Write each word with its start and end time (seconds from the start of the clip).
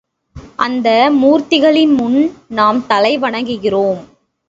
அந்த 0.55 1.11
மூர்த்திகளின் 1.11 1.93
முன் 1.95 2.35
நாம் 2.49 2.87
தலை 2.87 3.17
வணங்குகிறோம். 3.17 4.01